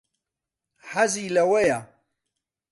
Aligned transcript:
حەزی 0.91 1.29
لەوەیە. 1.35 1.79